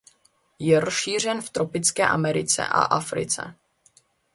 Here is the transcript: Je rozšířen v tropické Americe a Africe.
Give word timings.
Je 0.59 0.79
rozšířen 0.79 1.41
v 1.41 1.49
tropické 1.49 2.07
Americe 2.07 2.67
a 2.67 2.81
Africe. 2.83 3.55